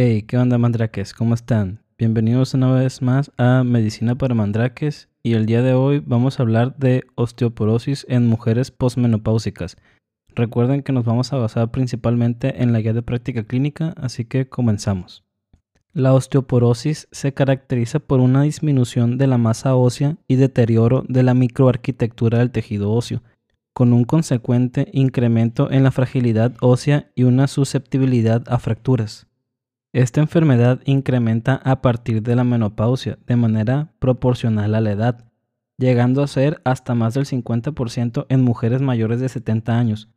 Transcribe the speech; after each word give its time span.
Hey, 0.00 0.22
¿qué 0.22 0.38
onda 0.38 0.58
mandrakes? 0.58 1.12
¿Cómo 1.12 1.34
están? 1.34 1.82
Bienvenidos 1.98 2.54
una 2.54 2.70
vez 2.70 3.02
más 3.02 3.32
a 3.36 3.64
Medicina 3.64 4.14
para 4.14 4.32
Mandrakes 4.32 5.08
y 5.24 5.32
el 5.32 5.44
día 5.44 5.60
de 5.60 5.74
hoy 5.74 5.98
vamos 5.98 6.38
a 6.38 6.44
hablar 6.44 6.76
de 6.76 7.02
osteoporosis 7.16 8.06
en 8.08 8.28
mujeres 8.28 8.70
posmenopáusicas. 8.70 9.76
Recuerden 10.36 10.84
que 10.84 10.92
nos 10.92 11.04
vamos 11.04 11.32
a 11.32 11.38
basar 11.38 11.72
principalmente 11.72 12.62
en 12.62 12.72
la 12.72 12.80
guía 12.80 12.92
de 12.92 13.02
práctica 13.02 13.42
clínica, 13.42 13.92
así 13.96 14.24
que 14.24 14.48
comenzamos. 14.48 15.24
La 15.92 16.14
osteoporosis 16.14 17.08
se 17.10 17.34
caracteriza 17.34 17.98
por 17.98 18.20
una 18.20 18.42
disminución 18.42 19.18
de 19.18 19.26
la 19.26 19.36
masa 19.36 19.74
ósea 19.74 20.16
y 20.28 20.36
deterioro 20.36 21.04
de 21.08 21.24
la 21.24 21.34
microarquitectura 21.34 22.38
del 22.38 22.52
tejido 22.52 22.92
óseo, 22.92 23.24
con 23.72 23.92
un 23.92 24.04
consecuente 24.04 24.86
incremento 24.92 25.72
en 25.72 25.82
la 25.82 25.90
fragilidad 25.90 26.54
ósea 26.60 27.10
y 27.16 27.24
una 27.24 27.48
susceptibilidad 27.48 28.44
a 28.46 28.60
fracturas. 28.60 29.27
Esta 29.92 30.20
enfermedad 30.20 30.80
incrementa 30.84 31.54
a 31.64 31.80
partir 31.80 32.22
de 32.22 32.36
la 32.36 32.44
menopausia 32.44 33.18
de 33.26 33.36
manera 33.36 33.92
proporcional 33.98 34.74
a 34.74 34.82
la 34.82 34.92
edad, 34.92 35.24
llegando 35.78 36.22
a 36.22 36.26
ser 36.26 36.60
hasta 36.64 36.94
más 36.94 37.14
del 37.14 37.24
50% 37.24 38.26
en 38.28 38.42
mujeres 38.42 38.82
mayores 38.82 39.20
de 39.20 39.30
70 39.30 39.78
años, 39.78 40.08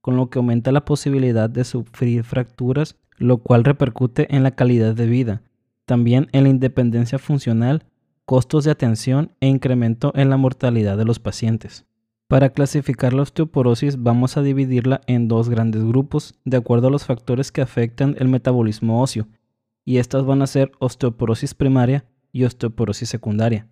con 0.00 0.16
lo 0.16 0.30
que 0.30 0.38
aumenta 0.38 0.70
la 0.70 0.84
posibilidad 0.84 1.50
de 1.50 1.64
sufrir 1.64 2.22
fracturas, 2.22 2.96
lo 3.16 3.38
cual 3.38 3.64
repercute 3.64 4.32
en 4.34 4.44
la 4.44 4.52
calidad 4.52 4.94
de 4.94 5.06
vida, 5.06 5.42
también 5.86 6.28
en 6.30 6.44
la 6.44 6.50
independencia 6.50 7.18
funcional, 7.18 7.84
costos 8.24 8.64
de 8.64 8.70
atención 8.70 9.32
e 9.40 9.48
incremento 9.48 10.12
en 10.14 10.30
la 10.30 10.36
mortalidad 10.36 10.96
de 10.96 11.04
los 11.04 11.18
pacientes. 11.18 11.84
Para 12.28 12.50
clasificar 12.50 13.12
la 13.12 13.22
osteoporosis 13.22 14.02
vamos 14.02 14.36
a 14.36 14.42
dividirla 14.42 15.00
en 15.06 15.28
dos 15.28 15.48
grandes 15.48 15.84
grupos 15.84 16.34
de 16.44 16.56
acuerdo 16.56 16.88
a 16.88 16.90
los 16.90 17.04
factores 17.04 17.52
que 17.52 17.60
afectan 17.60 18.16
el 18.18 18.26
metabolismo 18.26 19.00
óseo, 19.00 19.28
y 19.84 19.98
estas 19.98 20.24
van 20.24 20.42
a 20.42 20.48
ser 20.48 20.72
osteoporosis 20.80 21.54
primaria 21.54 22.04
y 22.32 22.42
osteoporosis 22.42 23.08
secundaria. 23.08 23.68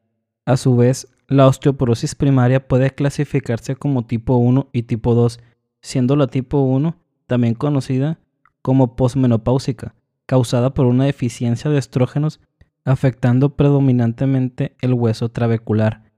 A 0.46 0.56
su 0.56 0.76
vez, 0.76 1.08
la 1.26 1.48
osteoporosis 1.48 2.14
primaria 2.14 2.68
puede 2.68 2.90
clasificarse 2.90 3.74
como 3.74 4.06
tipo 4.06 4.36
1 4.36 4.68
y 4.72 4.82
tipo 4.84 5.16
2, 5.16 5.40
siendo 5.80 6.14
la 6.14 6.28
tipo 6.28 6.60
1 6.60 6.96
también 7.26 7.54
conocida 7.54 8.20
como 8.62 8.94
posmenopáusica, 8.94 9.96
causada 10.26 10.74
por 10.74 10.86
una 10.86 11.06
deficiencia 11.06 11.72
de 11.72 11.78
estrógenos 11.78 12.40
afectando 12.84 13.56
predominantemente 13.56 14.76
el 14.80 14.94
hueso 14.94 15.30
trabecular, 15.30 16.12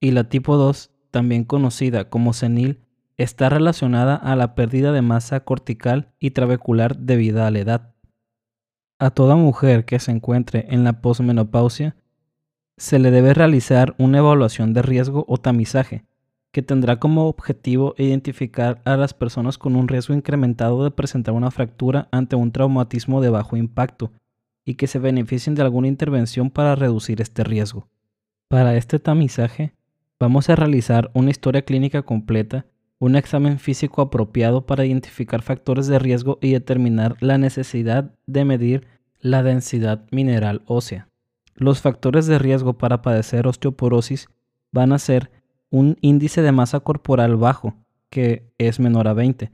y 0.00 0.10
la 0.10 0.28
tipo 0.28 0.56
2 0.56 0.90
también 1.16 1.44
conocida 1.44 2.10
como 2.10 2.34
senil, 2.34 2.78
está 3.16 3.48
relacionada 3.48 4.16
a 4.16 4.36
la 4.36 4.54
pérdida 4.54 4.92
de 4.92 5.00
masa 5.00 5.40
cortical 5.40 6.12
y 6.20 6.32
trabecular 6.32 6.98
debido 6.98 7.42
a 7.42 7.50
la 7.50 7.58
edad. 7.58 7.94
A 8.98 9.08
toda 9.08 9.34
mujer 9.34 9.86
que 9.86 9.98
se 9.98 10.10
encuentre 10.10 10.66
en 10.68 10.84
la 10.84 11.00
posmenopausia 11.00 11.96
se 12.76 12.98
le 12.98 13.10
debe 13.10 13.32
realizar 13.32 13.94
una 13.96 14.18
evaluación 14.18 14.74
de 14.74 14.82
riesgo 14.82 15.24
o 15.26 15.38
tamizaje, 15.38 16.04
que 16.52 16.60
tendrá 16.60 17.00
como 17.00 17.28
objetivo 17.28 17.94
identificar 17.96 18.82
a 18.84 18.98
las 18.98 19.14
personas 19.14 19.56
con 19.56 19.74
un 19.74 19.88
riesgo 19.88 20.12
incrementado 20.12 20.84
de 20.84 20.90
presentar 20.90 21.32
una 21.32 21.50
fractura 21.50 22.08
ante 22.12 22.36
un 22.36 22.52
traumatismo 22.52 23.22
de 23.22 23.30
bajo 23.30 23.56
impacto 23.56 24.12
y 24.66 24.74
que 24.74 24.86
se 24.86 24.98
beneficien 24.98 25.54
de 25.54 25.62
alguna 25.62 25.88
intervención 25.88 26.50
para 26.50 26.74
reducir 26.74 27.22
este 27.22 27.42
riesgo. 27.42 27.88
Para 28.48 28.76
este 28.76 28.98
tamizaje 28.98 29.75
Vamos 30.18 30.48
a 30.48 30.56
realizar 30.56 31.10
una 31.12 31.28
historia 31.28 31.60
clínica 31.60 32.00
completa, 32.00 32.64
un 32.98 33.16
examen 33.16 33.58
físico 33.58 34.00
apropiado 34.00 34.64
para 34.64 34.86
identificar 34.86 35.42
factores 35.42 35.88
de 35.88 35.98
riesgo 35.98 36.38
y 36.40 36.52
determinar 36.52 37.16
la 37.20 37.36
necesidad 37.36 38.14
de 38.26 38.46
medir 38.46 38.86
la 39.20 39.42
densidad 39.42 40.06
mineral 40.10 40.62
ósea. 40.64 41.10
Los 41.54 41.82
factores 41.82 42.26
de 42.26 42.38
riesgo 42.38 42.78
para 42.78 43.02
padecer 43.02 43.46
osteoporosis 43.46 44.28
van 44.72 44.94
a 44.94 44.98
ser 44.98 45.30
un 45.68 45.98
índice 46.00 46.40
de 46.40 46.52
masa 46.52 46.80
corporal 46.80 47.36
bajo, 47.36 47.74
que 48.08 48.50
es 48.56 48.80
menor 48.80 49.08
a 49.08 49.12
20, 49.12 49.52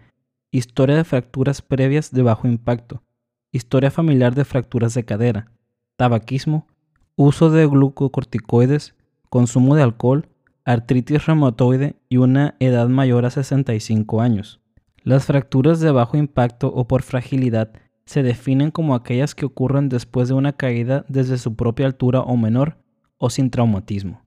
historia 0.53 0.95
de 0.95 1.03
fracturas 1.03 1.61
previas 1.61 2.13
de 2.13 2.23
bajo 2.23 2.47
impacto, 2.47 3.03
historia 3.51 3.91
familiar 3.91 4.37
de 4.37 4.45
fracturas 4.45 4.95
de 4.95 5.05
cadera, 5.05 5.51
tabaquismo, 5.97 6.69
uso 7.17 7.51
de 7.51 7.67
glucocorticoides, 7.67 8.95
consumo 9.29 9.75
de 9.75 9.83
alcohol, 9.83 10.29
artritis 10.65 11.27
reumatoide 11.27 11.97
y 12.09 12.19
una 12.19 12.57
edad 12.61 12.89
mayor 12.89 13.25
a 13.25 13.31
65 13.31 14.21
años. 14.21 14.61
Las 15.03 15.27
fracturas 15.27 15.81
de 15.81 15.91
bajo 15.91 16.17
impacto 16.17 16.69
o 16.69 16.87
por 16.87 17.03
fragilidad 17.03 17.73
se 18.05 18.23
definen 18.23 18.71
como 18.71 18.95
aquellas 18.95 19.35
que 19.35 19.47
ocurren 19.47 19.89
después 19.89 20.29
de 20.29 20.35
una 20.35 20.53
caída 20.53 21.05
desde 21.09 21.39
su 21.39 21.57
propia 21.57 21.87
altura 21.87 22.21
o 22.21 22.37
menor 22.37 22.79
o 23.19 23.31
sin 23.31 23.51
traumatismo, 23.51 24.23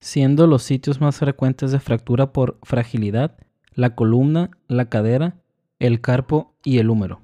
siendo 0.00 0.46
los 0.46 0.62
sitios 0.62 1.00
más 1.00 1.16
frecuentes 1.16 1.72
de 1.72 1.80
fractura 1.80 2.32
por 2.32 2.58
fragilidad 2.62 3.36
la 3.74 3.94
columna, 3.94 4.50
la 4.68 4.88
cadera, 4.88 5.36
el 5.78 6.00
carpo 6.00 6.54
y 6.64 6.78
el 6.78 6.90
húmero. 6.90 7.20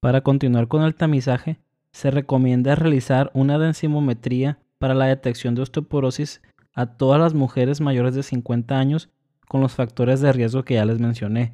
Para 0.00 0.22
continuar 0.22 0.68
con 0.68 0.82
el 0.82 0.94
tamizaje, 0.94 1.60
se 1.92 2.10
recomienda 2.10 2.74
realizar 2.74 3.30
una 3.34 3.58
densimometría 3.58 4.58
para 4.78 4.94
la 4.94 5.06
detección 5.06 5.54
de 5.54 5.62
osteoporosis 5.62 6.42
a 6.74 6.86
todas 6.86 7.20
las 7.20 7.34
mujeres 7.34 7.80
mayores 7.80 8.14
de 8.14 8.22
50 8.22 8.78
años 8.78 9.10
con 9.48 9.60
los 9.60 9.74
factores 9.74 10.20
de 10.20 10.32
riesgo 10.32 10.64
que 10.64 10.74
ya 10.74 10.84
les 10.84 11.00
mencioné. 11.00 11.52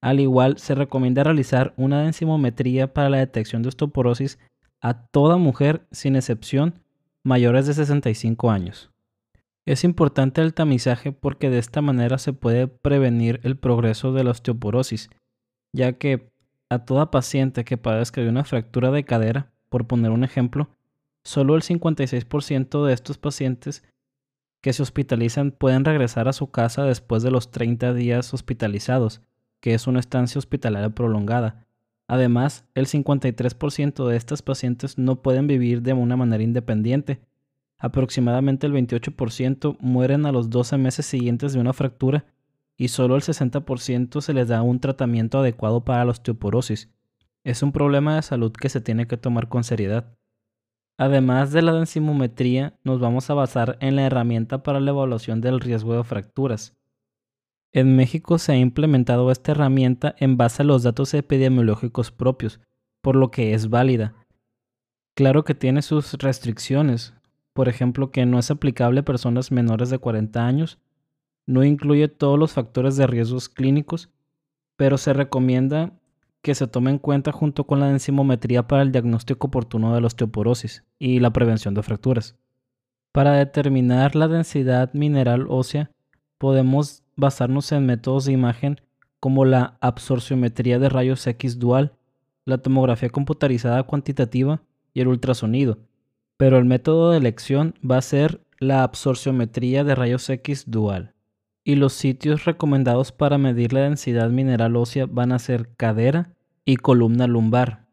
Al 0.00 0.20
igual, 0.20 0.58
se 0.58 0.74
recomienda 0.74 1.24
realizar 1.24 1.74
una 1.76 2.02
densimometría 2.02 2.92
para 2.92 3.08
la 3.08 3.18
detección 3.18 3.62
de 3.62 3.68
osteoporosis 3.68 4.38
a 4.80 5.06
toda 5.06 5.36
mujer, 5.36 5.86
sin 5.92 6.16
excepción, 6.16 6.82
mayores 7.22 7.66
de 7.66 7.74
65 7.74 8.50
años. 8.50 8.90
Es 9.64 9.84
importante 9.84 10.40
el 10.40 10.54
tamizaje 10.54 11.12
porque 11.12 11.48
de 11.48 11.58
esta 11.58 11.80
manera 11.82 12.18
se 12.18 12.32
puede 12.32 12.66
prevenir 12.66 13.40
el 13.44 13.56
progreso 13.56 14.12
de 14.12 14.24
la 14.24 14.32
osteoporosis, 14.32 15.08
ya 15.72 15.92
que 15.92 16.32
a 16.68 16.84
toda 16.84 17.12
paciente 17.12 17.64
que 17.64 17.76
padezca 17.76 18.20
de 18.20 18.28
una 18.28 18.44
fractura 18.44 18.90
de 18.90 19.04
cadera, 19.04 19.52
por 19.68 19.86
poner 19.86 20.10
un 20.10 20.24
ejemplo, 20.24 20.68
solo 21.24 21.54
el 21.54 21.62
56% 21.62 22.84
de 22.84 22.92
estos 22.92 23.18
pacientes 23.18 23.84
que 24.62 24.72
se 24.72 24.82
hospitalizan 24.82 25.50
pueden 25.50 25.84
regresar 25.84 26.28
a 26.28 26.32
su 26.32 26.50
casa 26.50 26.84
después 26.84 27.22
de 27.22 27.30
los 27.30 27.50
30 27.50 27.92
días 27.92 28.32
hospitalizados, 28.32 29.20
que 29.60 29.74
es 29.74 29.86
una 29.86 30.00
estancia 30.00 30.38
hospitalaria 30.38 30.90
prolongada. 30.90 31.66
Además, 32.06 32.64
el 32.74 32.86
53% 32.86 34.06
de 34.06 34.16
estas 34.16 34.40
pacientes 34.42 34.98
no 34.98 35.20
pueden 35.20 35.46
vivir 35.48 35.82
de 35.82 35.92
una 35.92 36.16
manera 36.16 36.44
independiente. 36.44 37.20
Aproximadamente 37.76 38.66
el 38.66 38.72
28% 38.72 39.76
mueren 39.80 40.26
a 40.26 40.32
los 40.32 40.48
12 40.48 40.78
meses 40.78 41.06
siguientes 41.06 41.52
de 41.52 41.60
una 41.60 41.72
fractura 41.72 42.24
y 42.76 42.88
solo 42.88 43.16
el 43.16 43.22
60% 43.22 44.20
se 44.20 44.32
les 44.32 44.48
da 44.48 44.62
un 44.62 44.78
tratamiento 44.78 45.40
adecuado 45.40 45.84
para 45.84 46.04
la 46.04 46.12
osteoporosis. 46.12 46.88
Es 47.42 47.64
un 47.64 47.72
problema 47.72 48.14
de 48.14 48.22
salud 48.22 48.52
que 48.52 48.68
se 48.68 48.80
tiene 48.80 49.08
que 49.08 49.16
tomar 49.16 49.48
con 49.48 49.64
seriedad. 49.64 50.16
Además 51.02 51.50
de 51.50 51.62
la 51.62 51.72
densimometría, 51.72 52.78
nos 52.84 53.00
vamos 53.00 53.28
a 53.28 53.34
basar 53.34 53.76
en 53.80 53.96
la 53.96 54.02
herramienta 54.02 54.62
para 54.62 54.78
la 54.78 54.92
evaluación 54.92 55.40
del 55.40 55.58
riesgo 55.58 55.96
de 55.96 56.04
fracturas. 56.04 56.76
En 57.72 57.96
México 57.96 58.38
se 58.38 58.52
ha 58.52 58.56
implementado 58.56 59.28
esta 59.32 59.50
herramienta 59.50 60.14
en 60.20 60.36
base 60.36 60.62
a 60.62 60.64
los 60.64 60.84
datos 60.84 61.12
epidemiológicos 61.14 62.12
propios, 62.12 62.60
por 63.00 63.16
lo 63.16 63.32
que 63.32 63.52
es 63.52 63.68
válida. 63.68 64.14
Claro 65.16 65.42
que 65.42 65.56
tiene 65.56 65.82
sus 65.82 66.12
restricciones, 66.12 67.14
por 67.52 67.68
ejemplo 67.68 68.12
que 68.12 68.24
no 68.24 68.38
es 68.38 68.52
aplicable 68.52 69.00
a 69.00 69.04
personas 69.04 69.50
menores 69.50 69.90
de 69.90 69.98
40 69.98 70.46
años, 70.46 70.78
no 71.46 71.64
incluye 71.64 72.06
todos 72.06 72.38
los 72.38 72.52
factores 72.52 72.96
de 72.96 73.08
riesgos 73.08 73.48
clínicos, 73.48 74.08
pero 74.76 74.98
se 74.98 75.12
recomienda 75.14 75.98
que 76.42 76.54
se 76.54 76.66
tome 76.66 76.90
en 76.90 76.98
cuenta 76.98 77.32
junto 77.32 77.64
con 77.64 77.80
la 77.80 77.86
densimometría 77.86 78.66
para 78.66 78.82
el 78.82 78.92
diagnóstico 78.92 79.46
oportuno 79.46 79.94
de 79.94 80.00
la 80.00 80.08
osteoporosis 80.08 80.84
y 80.98 81.20
la 81.20 81.32
prevención 81.32 81.72
de 81.74 81.82
fracturas. 81.82 82.36
Para 83.12 83.34
determinar 83.34 84.16
la 84.16 84.26
densidad 84.26 84.92
mineral 84.92 85.46
ósea, 85.48 85.90
podemos 86.38 87.04
basarnos 87.14 87.70
en 87.72 87.86
métodos 87.86 88.24
de 88.24 88.32
imagen 88.32 88.80
como 89.20 89.44
la 89.44 89.76
absorciometría 89.80 90.80
de 90.80 90.88
rayos 90.88 91.24
X 91.26 91.60
dual, 91.60 91.92
la 92.44 92.58
tomografía 92.58 93.10
computarizada 93.10 93.84
cuantitativa 93.84 94.62
y 94.92 95.00
el 95.00 95.08
ultrasonido, 95.08 95.78
pero 96.36 96.58
el 96.58 96.64
método 96.64 97.12
de 97.12 97.18
elección 97.18 97.74
va 97.88 97.98
a 97.98 98.02
ser 98.02 98.40
la 98.58 98.82
absorciometría 98.82 99.84
de 99.84 99.94
rayos 99.94 100.28
X 100.28 100.64
dual. 100.66 101.14
Y 101.64 101.76
los 101.76 101.92
sitios 101.92 102.44
recomendados 102.44 103.12
para 103.12 103.38
medir 103.38 103.72
la 103.72 103.80
densidad 103.80 104.30
mineral 104.30 104.76
ósea 104.76 105.06
van 105.06 105.32
a 105.32 105.38
ser 105.38 105.68
cadera 105.76 106.34
y 106.64 106.76
columna 106.76 107.26
lumbar. 107.26 107.86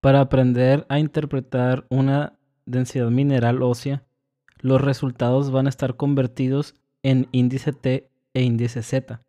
Para 0.00 0.20
aprender 0.20 0.86
a 0.88 0.98
interpretar 0.98 1.86
una 1.88 2.38
densidad 2.66 3.10
mineral 3.10 3.62
ósea, 3.62 4.04
los 4.60 4.80
resultados 4.80 5.50
van 5.50 5.66
a 5.66 5.68
estar 5.68 5.96
convertidos 5.96 6.74
en 7.02 7.28
índice 7.32 7.72
T 7.72 8.08
e 8.34 8.42
índice 8.42 8.82
Z. 8.82 9.22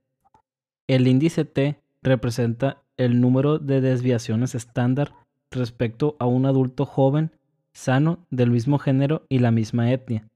El 0.88 1.07
índice 1.07 1.46
T 1.46 1.80
representa 2.01 2.84
el 2.98 3.19
número 3.19 3.57
de 3.57 3.81
desviaciones 3.81 4.54
estándar 4.56 5.13
respecto 5.50 6.16
a 6.19 6.25
un 6.25 6.46
adulto 6.46 6.86
joven, 6.86 7.31
sano, 7.74 8.25
del 8.30 8.51
mismo 8.51 8.78
género 8.78 9.25
y 9.30 9.39
la 9.39 9.51
misma 9.51 9.92
etnia. 9.92 10.28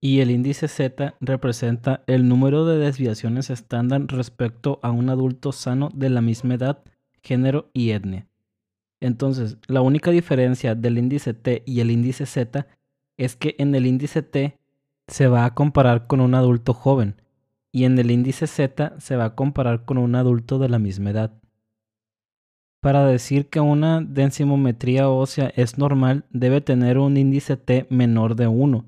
Y 0.00 0.20
el 0.20 0.30
índice 0.30 0.68
Z 0.68 1.14
representa 1.20 2.04
el 2.06 2.28
número 2.28 2.64
de 2.66 2.78
desviaciones 2.78 3.50
estándar 3.50 4.06
respecto 4.08 4.78
a 4.82 4.90
un 4.90 5.08
adulto 5.08 5.52
sano 5.52 5.90
de 5.94 6.10
la 6.10 6.20
misma 6.20 6.54
edad, 6.54 6.82
género 7.22 7.70
y 7.72 7.90
etnia. 7.90 8.28
Entonces, 9.00 9.58
la 9.66 9.80
única 9.80 10.10
diferencia 10.10 10.74
del 10.74 10.98
índice 10.98 11.34
T 11.34 11.62
y 11.66 11.80
el 11.80 11.90
índice 11.90 12.26
Z 12.26 12.66
es 13.16 13.36
que 13.36 13.54
en 13.58 13.74
el 13.74 13.86
índice 13.86 14.22
T 14.22 14.58
se 15.08 15.28
va 15.28 15.44
a 15.44 15.54
comparar 15.54 16.06
con 16.06 16.20
un 16.20 16.34
adulto 16.34 16.74
joven 16.74 17.20
y 17.72 17.84
en 17.84 17.98
el 17.98 18.10
índice 18.10 18.46
Z 18.46 18.94
se 18.98 19.16
va 19.16 19.26
a 19.26 19.34
comparar 19.34 19.84
con 19.84 19.98
un 19.98 20.14
adulto 20.14 20.58
de 20.58 20.68
la 20.68 20.78
misma 20.78 21.10
edad. 21.10 21.32
Para 22.80 23.04
decir 23.04 23.48
que 23.48 23.60
una 23.60 24.00
densimometría 24.00 25.08
ósea 25.08 25.52
es 25.56 25.76
normal, 25.76 26.24
debe 26.30 26.60
tener 26.60 26.98
un 26.98 27.16
índice 27.16 27.56
T 27.56 27.86
menor 27.90 28.36
de 28.36 28.46
1. 28.46 28.84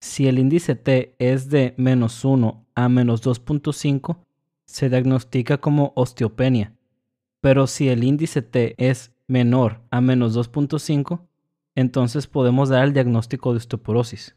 Si 0.00 0.28
el 0.28 0.38
índice 0.38 0.76
T 0.76 1.14
es 1.18 1.50
de 1.50 1.74
menos 1.76 2.24
1 2.24 2.66
a 2.74 2.88
menos 2.88 3.24
2.5, 3.24 4.18
se 4.64 4.88
diagnostica 4.88 5.58
como 5.58 5.92
osteopenia. 5.96 6.74
Pero 7.40 7.66
si 7.66 7.88
el 7.88 8.04
índice 8.04 8.42
T 8.42 8.74
es 8.78 9.12
menor 9.26 9.80
a 9.90 10.00
menos 10.00 10.36
2.5, 10.36 11.20
entonces 11.74 12.26
podemos 12.26 12.68
dar 12.68 12.84
el 12.84 12.92
diagnóstico 12.92 13.52
de 13.52 13.58
osteoporosis. 13.58 14.36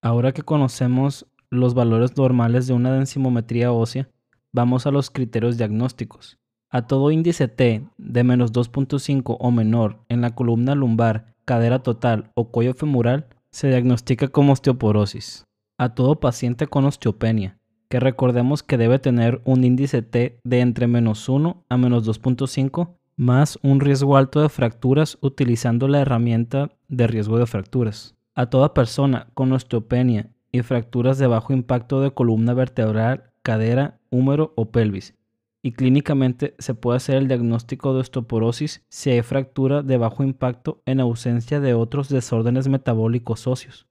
Ahora 0.00 0.32
que 0.32 0.42
conocemos 0.42 1.26
los 1.50 1.74
valores 1.74 2.16
normales 2.16 2.66
de 2.66 2.72
una 2.72 2.92
densimometría 2.92 3.72
ósea, 3.72 4.08
vamos 4.52 4.86
a 4.86 4.90
los 4.90 5.10
criterios 5.10 5.58
diagnósticos. 5.58 6.38
A 6.70 6.86
todo 6.86 7.10
índice 7.10 7.48
T 7.48 7.86
de 7.98 8.24
menos 8.24 8.52
2.5 8.52 9.36
o 9.38 9.50
menor 9.50 9.98
en 10.08 10.22
la 10.22 10.34
columna 10.34 10.74
lumbar, 10.74 11.34
cadera 11.44 11.82
total 11.82 12.30
o 12.34 12.50
cuello 12.50 12.74
femoral, 12.74 13.26
se 13.52 13.68
diagnostica 13.68 14.28
como 14.28 14.52
osteoporosis. 14.52 15.44
A 15.78 15.94
todo 15.94 16.20
paciente 16.20 16.66
con 16.66 16.84
osteopenia, 16.84 17.58
que 17.88 18.00
recordemos 18.00 18.62
que 18.62 18.78
debe 18.78 18.98
tener 18.98 19.42
un 19.44 19.64
índice 19.64 20.02
T 20.02 20.40
de 20.42 20.60
entre 20.60 20.86
menos 20.86 21.28
1 21.28 21.64
a 21.68 21.76
menos 21.76 22.08
2.5 22.08 22.96
más 23.16 23.58
un 23.62 23.80
riesgo 23.80 24.16
alto 24.16 24.40
de 24.40 24.48
fracturas 24.48 25.18
utilizando 25.20 25.86
la 25.86 26.00
herramienta 26.00 26.70
de 26.88 27.06
riesgo 27.06 27.38
de 27.38 27.46
fracturas. 27.46 28.16
A 28.34 28.46
toda 28.46 28.74
persona 28.74 29.28
con 29.34 29.52
osteopenia 29.52 30.30
y 30.50 30.62
fracturas 30.62 31.18
de 31.18 31.26
bajo 31.26 31.52
impacto 31.52 32.00
de 32.00 32.12
columna 32.12 32.54
vertebral, 32.54 33.30
cadera, 33.42 34.00
húmero 34.10 34.52
o 34.56 34.70
pelvis. 34.70 35.14
Y 35.62 35.72
clínicamente 35.72 36.54
se 36.58 36.74
puede 36.74 36.96
hacer 36.96 37.16
el 37.16 37.28
diagnóstico 37.28 37.94
de 37.94 38.00
osteoporosis 38.00 38.84
si 38.88 39.10
hay 39.10 39.22
fractura 39.22 39.82
de 39.82 39.96
bajo 39.96 40.24
impacto 40.24 40.82
en 40.86 40.98
ausencia 40.98 41.60
de 41.60 41.74
otros 41.74 42.08
desórdenes 42.08 42.66
metabólicos 42.66 43.46
óseos. 43.46 43.86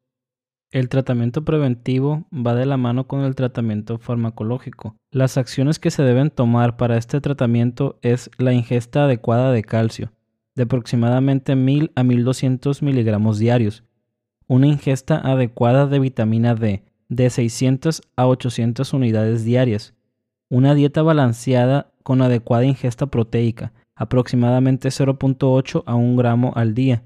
El 0.71 0.87
tratamiento 0.87 1.43
preventivo 1.43 2.25
va 2.33 2.55
de 2.55 2.65
la 2.65 2.77
mano 2.77 3.05
con 3.05 3.21
el 3.21 3.35
tratamiento 3.35 3.97
farmacológico. 3.97 4.95
Las 5.11 5.37
acciones 5.37 5.79
que 5.79 5.91
se 5.91 6.03
deben 6.03 6.29
tomar 6.29 6.77
para 6.77 6.97
este 6.97 7.19
tratamiento 7.19 7.99
es 8.01 8.29
la 8.37 8.53
ingesta 8.53 9.03
adecuada 9.03 9.51
de 9.51 9.63
calcio, 9.63 10.13
de 10.55 10.63
aproximadamente 10.63 11.57
1000 11.57 11.91
a 11.95 12.03
1200 12.03 12.83
miligramos 12.83 13.37
diarios, 13.37 13.83
una 14.47 14.67
ingesta 14.67 15.17
adecuada 15.17 15.87
de 15.87 15.99
vitamina 15.99 16.55
D, 16.55 16.83
de 17.09 17.29
600 17.29 18.01
a 18.15 18.27
800 18.27 18.93
unidades 18.93 19.43
diarias, 19.43 19.93
una 20.51 20.75
dieta 20.75 21.01
balanceada 21.01 21.93
con 22.03 22.21
adecuada 22.21 22.65
ingesta 22.65 23.05
proteica, 23.05 23.71
aproximadamente 23.95 24.89
0.8 24.89 25.83
a 25.85 25.95
1 25.95 26.17
gramo 26.17 26.51
al 26.57 26.73
día, 26.73 27.05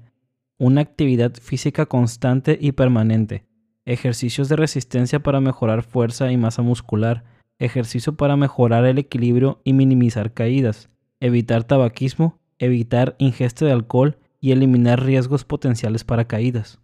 una 0.58 0.80
actividad 0.80 1.32
física 1.40 1.86
constante 1.86 2.58
y 2.60 2.72
permanente, 2.72 3.44
ejercicios 3.84 4.48
de 4.48 4.56
resistencia 4.56 5.20
para 5.20 5.40
mejorar 5.40 5.84
fuerza 5.84 6.32
y 6.32 6.36
masa 6.36 6.62
muscular, 6.62 7.22
ejercicio 7.60 8.16
para 8.16 8.36
mejorar 8.36 8.84
el 8.84 8.98
equilibrio 8.98 9.60
y 9.62 9.74
minimizar 9.74 10.34
caídas, 10.34 10.90
evitar 11.20 11.62
tabaquismo, 11.62 12.40
evitar 12.58 13.14
ingesta 13.18 13.64
de 13.64 13.70
alcohol 13.70 14.18
y 14.40 14.50
eliminar 14.50 15.04
riesgos 15.04 15.44
potenciales 15.44 16.02
para 16.02 16.26
caídas. 16.26 16.80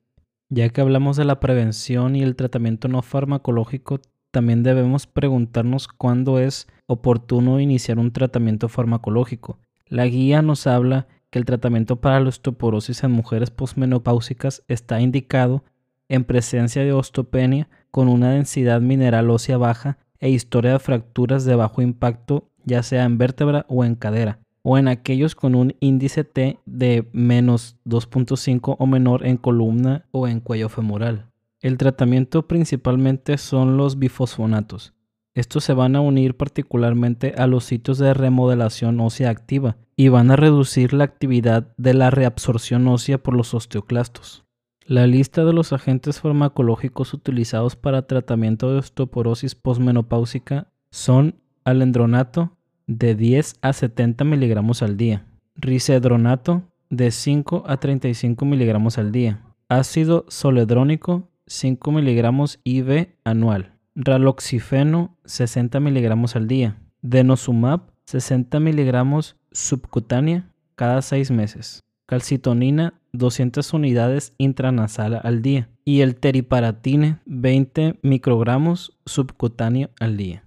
Ya 0.48 0.68
que 0.68 0.80
hablamos 0.80 1.16
de 1.16 1.24
la 1.24 1.40
prevención 1.40 2.14
y 2.14 2.22
el 2.22 2.36
tratamiento 2.36 2.86
no 2.86 3.02
farmacológico, 3.02 4.00
también 4.32 4.62
debemos 4.62 5.06
preguntarnos 5.06 5.86
cuándo 5.86 6.40
es 6.40 6.66
oportuno 6.86 7.60
iniciar 7.60 7.98
un 7.98 8.12
tratamiento 8.12 8.68
farmacológico. 8.68 9.58
La 9.86 10.06
guía 10.06 10.42
nos 10.42 10.66
habla 10.66 11.06
que 11.30 11.38
el 11.38 11.44
tratamiento 11.44 12.00
para 12.00 12.18
la 12.18 12.30
osteoporosis 12.30 13.04
en 13.04 13.12
mujeres 13.12 13.50
posmenopáusicas 13.50 14.64
está 14.68 15.00
indicado 15.00 15.64
en 16.08 16.24
presencia 16.24 16.82
de 16.82 16.92
osteopenia 16.92 17.68
con 17.90 18.08
una 18.08 18.30
densidad 18.30 18.80
mineral 18.80 19.30
ósea 19.30 19.58
baja 19.58 19.98
e 20.18 20.30
historia 20.30 20.72
de 20.72 20.78
fracturas 20.78 21.44
de 21.44 21.54
bajo 21.54 21.82
impacto 21.82 22.48
ya 22.64 22.82
sea 22.82 23.04
en 23.04 23.18
vértebra 23.18 23.66
o 23.68 23.84
en 23.84 23.96
cadera, 23.96 24.38
o 24.62 24.78
en 24.78 24.88
aquellos 24.88 25.34
con 25.34 25.54
un 25.54 25.74
índice 25.80 26.24
T 26.24 26.58
de 26.64 27.08
menos 27.12 27.76
2.5 27.84 28.76
o 28.78 28.86
menor 28.86 29.26
en 29.26 29.36
columna 29.36 30.06
o 30.10 30.28
en 30.28 30.40
cuello 30.40 30.68
femoral. 30.68 31.31
El 31.62 31.78
tratamiento 31.78 32.48
principalmente 32.48 33.38
son 33.38 33.76
los 33.76 33.96
bifosfonatos. 33.96 34.94
Estos 35.32 35.62
se 35.62 35.72
van 35.72 35.94
a 35.94 36.00
unir 36.00 36.36
particularmente 36.36 37.34
a 37.38 37.46
los 37.46 37.64
sitios 37.64 37.98
de 37.98 38.12
remodelación 38.12 38.98
ósea 38.98 39.30
activa 39.30 39.76
y 39.96 40.08
van 40.08 40.32
a 40.32 40.36
reducir 40.36 40.92
la 40.92 41.04
actividad 41.04 41.72
de 41.76 41.94
la 41.94 42.10
reabsorción 42.10 42.88
ósea 42.88 43.18
por 43.18 43.34
los 43.34 43.54
osteoclastos. 43.54 44.44
La 44.84 45.06
lista 45.06 45.44
de 45.44 45.52
los 45.52 45.72
agentes 45.72 46.20
farmacológicos 46.20 47.14
utilizados 47.14 47.76
para 47.76 48.08
tratamiento 48.08 48.72
de 48.72 48.80
osteoporosis 48.80 49.54
posmenopáusica 49.54 50.66
son 50.90 51.36
alendronato 51.64 52.56
de 52.88 53.14
10 53.14 53.54
a 53.62 53.72
70 53.72 54.24
miligramos 54.24 54.82
al 54.82 54.96
día, 54.96 55.26
risedronato 55.54 56.64
de 56.90 57.12
5 57.12 57.62
a 57.68 57.76
35 57.76 58.44
miligramos 58.44 58.98
al 58.98 59.12
día, 59.12 59.46
ácido 59.68 60.26
soledrónico 60.28 61.28
5 61.46 61.92
miligramos 61.92 62.60
IV 62.64 63.14
anual, 63.24 63.72
raloxifeno 63.94 65.16
60 65.24 65.80
miligramos 65.80 66.36
al 66.36 66.48
día, 66.48 66.78
denosumab 67.02 67.90
60 68.06 68.60
miligramos 68.60 69.36
subcutánea 69.50 70.50
cada 70.74 71.02
6 71.02 71.30
meses, 71.30 71.80
calcitonina 72.06 72.94
200 73.12 73.72
unidades 73.74 74.34
intranasal 74.38 75.20
al 75.22 75.42
día 75.42 75.68
y 75.84 76.00
el 76.00 76.16
teriparatine 76.16 77.18
20 77.26 77.98
microgramos 78.02 78.98
subcutáneo 79.04 79.90
al 80.00 80.16
día. 80.16 80.44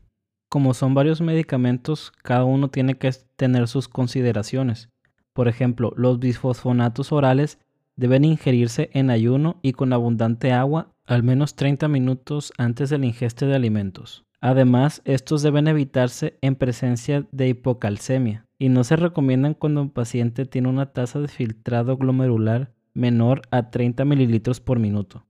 Como 0.50 0.74
son 0.74 0.94
varios 0.94 1.22
medicamentos, 1.22 2.12
cada 2.24 2.46
uno 2.46 2.70
tiene 2.70 2.98
que 2.98 3.12
tener 3.36 3.68
sus 3.68 3.88
consideraciones. 3.88 4.90
Por 5.34 5.48
ejemplo, 5.48 5.94
los 5.98 6.20
bisfosfonatos 6.20 7.12
orales 7.12 7.60
deben 7.96 8.26
ingerirse 8.26 8.90
en 8.94 9.10
ayuno 9.10 9.60
y 9.62 9.74
con 9.74 9.94
abundante 9.94 10.52
agua 10.52 10.92
al 11.06 11.24
menos 11.24 11.56
30 11.56 11.88
minutos 11.88 12.52
antes 12.58 12.90
del 12.90 13.06
ingeste 13.06 13.46
de 13.46 13.56
alimentos. 13.56 14.26
Además, 14.42 15.02
estos 15.06 15.42
deben 15.42 15.68
evitarse 15.68 16.38
en 16.42 16.56
presencia 16.56 17.28
de 17.32 17.50
hipocalcemia 17.50 18.46
y 18.58 18.70
no 18.70 18.84
se 18.84 18.96
recomiendan 18.96 19.54
cuando 19.54 19.82
un 19.82 19.90
paciente 19.90 20.46
tiene 20.46 20.70
una 20.70 20.94
tasa 20.94 21.20
de 21.20 21.28
filtrado 21.28 21.98
glomerular 21.98 22.72
menor 22.94 23.42
a 23.52 23.70
30 23.70 24.06
mililitros 24.06 24.60
por 24.60 24.80
minuto. 24.80 25.26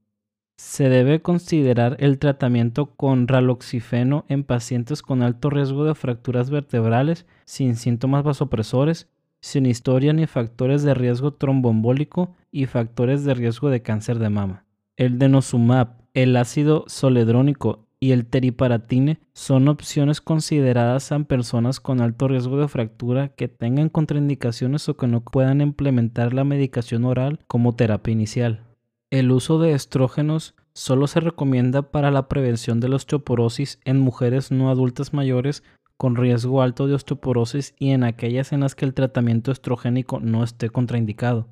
Se 0.57 0.88
debe 0.88 1.22
considerar 1.22 1.98
el 2.00 2.17
tratamiento 2.17 2.95
con 2.95 3.27
raloxifeno 3.27 4.25
en 4.29 4.45
pacientes 4.45 5.01
con 5.01 5.22
alto 5.22 5.50
riesgo 5.50 5.84
de 5.84 5.95
fracturas 5.95 6.50
vertebrales 6.50 7.25
sin 7.43 7.75
síntomas 7.75 8.24
vasopresores, 8.24 9.10
sin 9.46 9.68
historia 9.68 10.12
ni 10.12 10.25
factores 10.25 10.82
de 10.82 10.96
riesgo 10.96 11.36
tromboembólico 11.36 12.36
y 12.52 12.66
factores 12.66 13.24
de 13.25 13.36
riesgo 13.36 13.70
de 13.70 13.84
cáncer 13.84 14.18
de 14.18 14.32
mama. 14.32 14.66
El 14.98 15.20
denosumab, 15.20 15.90
el 16.16 16.36
ácido 16.36 16.84
soledrónico 16.88 17.86
y 18.00 18.12
el 18.14 18.25
teriparatine 18.25 19.20
son 19.34 19.68
opciones 19.68 20.20
consideradas 20.20 21.12
en 21.12 21.25
personas 21.25 21.80
con 21.80 22.02
alto 22.02 22.28
riesgo 22.28 22.58
de 22.58 22.68
fractura 22.68 23.28
que 23.36 23.48
tengan 23.48 23.90
contraindicaciones 23.90 24.90
o 24.90 24.98
que 24.98 25.06
no 25.06 25.22
puedan 25.22 25.62
implementar 25.62 26.34
la 26.34 26.44
medicación 26.44 27.06
oral 27.06 27.40
como 27.46 27.75
terapia 27.75 28.14
inicial. 28.14 28.64
El 29.12 29.32
uso 29.32 29.60
de 29.60 29.74
estrógenos 29.74 30.56
solo 30.74 31.06
se 31.06 31.20
recomienda 31.20 31.84
para 31.92 32.10
la 32.10 32.28
prevención 32.30 32.80
de 32.80 32.90
la 32.90 32.96
osteoporosis 32.96 33.80
en 33.86 34.00
mujeres 34.00 34.50
no 34.50 34.72
adultas 34.72 35.14
mayores 35.14 35.62
con 35.98 36.16
riesgo 36.16 36.62
alto 36.62 36.88
de 36.88 36.96
osteoporosis 36.96 37.75
y 37.80 37.92
en 37.92 38.04
aquellas 38.04 38.52
en 38.52 38.62
las 38.62 38.75
que 38.75 38.86
el 38.86 38.94
tratamiento 38.94 39.52
estrogénico 39.52 40.20
no 40.20 40.44
esté 40.44 40.70
contraindicado. 40.70 41.48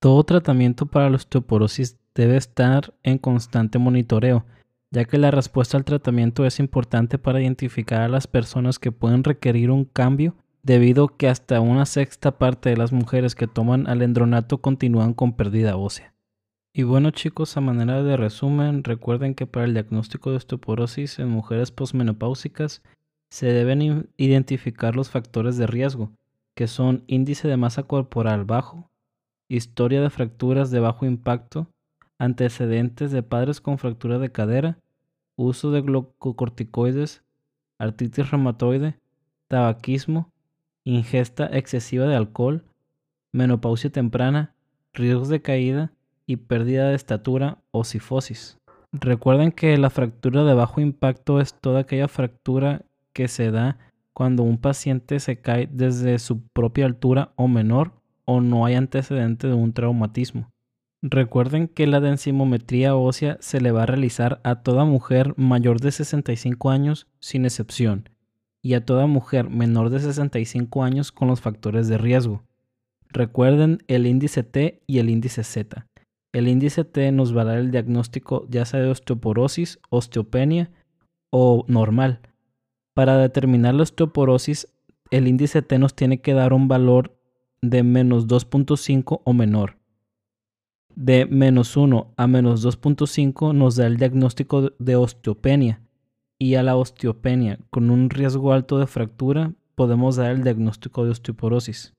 Todo 0.00 0.24
tratamiento 0.24 0.86
para 0.86 1.10
la 1.10 1.16
osteoporosis 1.16 1.98
debe 2.14 2.36
estar 2.36 2.94
en 3.02 3.18
constante 3.18 3.78
monitoreo 3.78 4.44
ya 4.92 5.06
que 5.06 5.18
la 5.18 5.30
respuesta 5.30 5.78
al 5.78 5.84
tratamiento 5.84 6.44
es 6.44 6.60
importante 6.60 7.18
para 7.18 7.40
identificar 7.40 8.02
a 8.02 8.08
las 8.08 8.26
personas 8.26 8.78
que 8.78 8.92
pueden 8.92 9.24
requerir 9.24 9.70
un 9.70 9.86
cambio 9.86 10.36
debido 10.62 11.08
que 11.08 11.28
hasta 11.28 11.60
una 11.60 11.86
sexta 11.86 12.38
parte 12.38 12.68
de 12.68 12.76
las 12.76 12.92
mujeres 12.92 13.34
que 13.34 13.46
toman 13.46 13.88
alendronato 13.88 14.58
continúan 14.58 15.14
con 15.14 15.32
pérdida 15.32 15.76
ósea. 15.76 16.14
Y 16.74 16.82
bueno 16.84 17.10
chicos, 17.10 17.56
a 17.56 17.62
manera 17.62 18.02
de 18.02 18.16
resumen, 18.16 18.84
recuerden 18.84 19.34
que 19.34 19.46
para 19.46 19.64
el 19.64 19.72
diagnóstico 19.72 20.30
de 20.30 20.36
osteoporosis 20.36 21.18
en 21.18 21.28
mujeres 21.30 21.70
posmenopáusicas 21.70 22.82
se 23.32 23.46
deben 23.46 24.10
identificar 24.18 24.94
los 24.94 25.08
factores 25.08 25.56
de 25.56 25.66
riesgo, 25.66 26.12
que 26.54 26.66
son 26.66 27.02
índice 27.06 27.48
de 27.48 27.56
masa 27.56 27.84
corporal 27.84 28.44
bajo, 28.44 28.90
historia 29.48 30.02
de 30.02 30.10
fracturas 30.10 30.70
de 30.70 30.80
bajo 30.80 31.06
impacto, 31.06 31.66
antecedentes 32.18 33.10
de 33.10 33.22
padres 33.22 33.62
con 33.62 33.78
fractura 33.78 34.18
de 34.18 34.30
cadera, 34.30 34.76
uso 35.34 35.70
de 35.70 35.80
glucocorticoides, 35.80 37.22
artritis 37.78 38.30
reumatoide, 38.30 38.98
tabaquismo, 39.48 40.30
ingesta 40.84 41.46
excesiva 41.46 42.04
de 42.04 42.16
alcohol, 42.16 42.66
menopausia 43.32 43.88
temprana, 43.88 44.54
riesgos 44.92 45.30
de 45.30 45.40
caída 45.40 45.90
y 46.26 46.36
pérdida 46.36 46.90
de 46.90 46.96
estatura 46.96 47.56
o 47.70 47.84
sifosis. 47.84 48.58
Recuerden 48.92 49.52
que 49.52 49.78
la 49.78 49.88
fractura 49.88 50.44
de 50.44 50.52
bajo 50.52 50.82
impacto 50.82 51.40
es 51.40 51.54
toda 51.54 51.80
aquella 51.80 52.08
fractura 52.08 52.84
que 53.12 53.28
se 53.28 53.50
da 53.50 53.78
cuando 54.12 54.42
un 54.42 54.58
paciente 54.58 55.20
se 55.20 55.40
cae 55.40 55.68
desde 55.70 56.18
su 56.18 56.42
propia 56.48 56.86
altura 56.86 57.32
o 57.36 57.48
menor 57.48 57.92
o 58.24 58.40
no 58.40 58.66
hay 58.66 58.74
antecedente 58.74 59.46
de 59.46 59.54
un 59.54 59.72
traumatismo. 59.72 60.50
Recuerden 61.02 61.66
que 61.66 61.88
la 61.88 62.00
densimometría 62.00 62.94
ósea 62.94 63.36
se 63.40 63.60
le 63.60 63.72
va 63.72 63.82
a 63.82 63.86
realizar 63.86 64.40
a 64.44 64.62
toda 64.62 64.84
mujer 64.84 65.34
mayor 65.36 65.80
de 65.80 65.90
65 65.90 66.70
años 66.70 67.08
sin 67.18 67.44
excepción 67.44 68.08
y 68.62 68.74
a 68.74 68.84
toda 68.84 69.08
mujer 69.08 69.50
menor 69.50 69.90
de 69.90 69.98
65 69.98 70.84
años 70.84 71.10
con 71.10 71.26
los 71.26 71.40
factores 71.40 71.88
de 71.88 71.98
riesgo. 71.98 72.44
Recuerden 73.08 73.82
el 73.88 74.06
índice 74.06 74.44
T 74.44 74.82
y 74.86 74.98
el 75.00 75.10
índice 75.10 75.42
Z. 75.42 75.86
El 76.32 76.48
índice 76.48 76.84
T 76.84 77.10
nos 77.10 77.36
va 77.36 77.42
a 77.42 77.46
dar 77.46 77.58
el 77.58 77.72
diagnóstico 77.72 78.46
ya 78.48 78.64
sea 78.64 78.80
de 78.80 78.88
osteoporosis, 78.88 79.80
osteopenia 79.90 80.70
o 81.30 81.64
normal. 81.66 82.20
Para 82.94 83.16
determinar 83.18 83.74
la 83.74 83.84
osteoporosis, 83.84 84.68
el 85.10 85.28
índice 85.28 85.62
T 85.62 85.78
nos 85.78 85.94
tiene 85.94 86.20
que 86.20 86.34
dar 86.34 86.52
un 86.52 86.68
valor 86.68 87.16
de 87.62 87.82
menos 87.82 88.26
2.5 88.26 89.22
o 89.24 89.32
menor. 89.32 89.78
De 90.94 91.26
menos 91.26 91.76
1 91.76 92.14
a 92.16 92.26
menos 92.26 92.66
2.5 92.66 93.54
nos 93.54 93.76
da 93.76 93.86
el 93.86 93.96
diagnóstico 93.96 94.72
de 94.78 94.96
osteopenia 94.96 95.80
y 96.38 96.56
a 96.56 96.62
la 96.62 96.76
osteopenia 96.76 97.58
con 97.70 97.90
un 97.90 98.10
riesgo 98.10 98.52
alto 98.52 98.78
de 98.78 98.86
fractura 98.86 99.54
podemos 99.74 100.16
dar 100.16 100.32
el 100.32 100.42
diagnóstico 100.42 101.04
de 101.04 101.12
osteoporosis. 101.12 101.94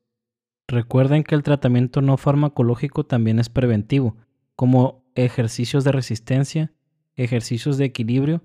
Recuerden 0.68 1.24
que 1.24 1.34
el 1.34 1.44
tratamiento 1.44 2.02
no 2.02 2.18
farmacológico 2.18 3.06
también 3.06 3.40
es 3.40 3.50
preventivo, 3.50 4.16
como 4.56 5.04
ejercicios 5.16 5.84
de 5.84 5.92
resistencia, 5.92 6.72
ejercicios 7.16 7.78
de 7.78 7.86
equilibrio, 7.86 8.42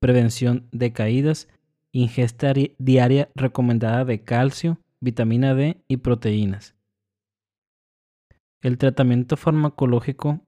prevención 0.00 0.68
de 0.70 0.92
caídas 0.92 1.48
ingesta 1.92 2.52
diaria 2.78 3.30
recomendada 3.34 4.04
de 4.04 4.22
calcio, 4.22 4.78
vitamina 5.00 5.54
D 5.54 5.82
y 5.88 5.98
proteínas. 5.98 6.74
El 8.60 8.76
tratamiento 8.76 9.36
farmacológico 9.36 10.40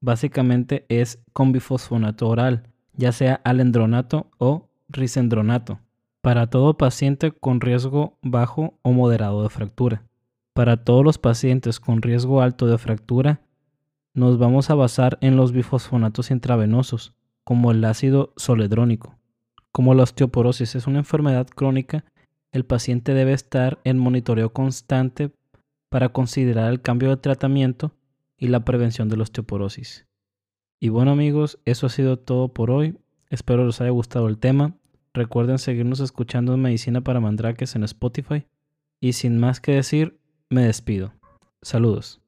básicamente 0.00 0.86
es 0.88 1.22
con 1.32 1.52
bifosfonato 1.52 2.28
oral, 2.28 2.70
ya 2.94 3.12
sea 3.12 3.40
alendronato 3.44 4.30
o 4.38 4.68
risendronato, 4.88 5.80
para 6.22 6.48
todo 6.48 6.78
paciente 6.78 7.32
con 7.32 7.60
riesgo 7.60 8.16
bajo 8.22 8.78
o 8.82 8.92
moderado 8.92 9.42
de 9.42 9.50
fractura. 9.50 10.04
Para 10.54 10.82
todos 10.82 11.04
los 11.04 11.18
pacientes 11.18 11.78
con 11.78 12.02
riesgo 12.02 12.40
alto 12.40 12.66
de 12.66 12.78
fractura, 12.78 13.42
nos 14.14 14.38
vamos 14.38 14.70
a 14.70 14.74
basar 14.74 15.18
en 15.20 15.36
los 15.36 15.52
bifosfonatos 15.52 16.30
intravenosos, 16.30 17.14
como 17.44 17.70
el 17.70 17.84
ácido 17.84 18.32
soledrónico. 18.36 19.17
Como 19.72 19.94
la 19.94 20.02
osteoporosis 20.02 20.74
es 20.74 20.86
una 20.86 20.98
enfermedad 20.98 21.46
crónica, 21.46 22.04
el 22.52 22.64
paciente 22.64 23.14
debe 23.14 23.32
estar 23.32 23.78
en 23.84 23.98
monitoreo 23.98 24.52
constante 24.52 25.30
para 25.88 26.10
considerar 26.10 26.70
el 26.70 26.80
cambio 26.80 27.10
de 27.10 27.16
tratamiento 27.16 27.92
y 28.36 28.48
la 28.48 28.64
prevención 28.64 29.08
de 29.08 29.16
la 29.16 29.24
osteoporosis. 29.24 30.06
Y 30.80 30.90
bueno 30.90 31.10
amigos, 31.10 31.58
eso 31.64 31.86
ha 31.86 31.90
sido 31.90 32.18
todo 32.18 32.48
por 32.48 32.70
hoy. 32.70 32.96
Espero 33.30 33.66
les 33.66 33.80
haya 33.80 33.90
gustado 33.90 34.28
el 34.28 34.38
tema. 34.38 34.76
Recuerden 35.12 35.58
seguirnos 35.58 36.00
escuchando 36.00 36.54
en 36.54 36.62
Medicina 36.62 37.00
para 37.00 37.20
Mandrakes 37.20 37.74
en 37.74 37.84
Spotify. 37.84 38.46
Y 39.00 39.14
sin 39.14 39.38
más 39.38 39.60
que 39.60 39.72
decir, 39.72 40.18
me 40.48 40.62
despido. 40.62 41.12
Saludos. 41.62 42.20